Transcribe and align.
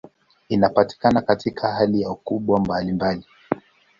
Inapatikana 0.49 1.21
katika 1.21 1.67
hali 1.73 2.01
na 2.03 2.09
ukubwa 2.11 2.59
mbalimbali. 2.59 3.25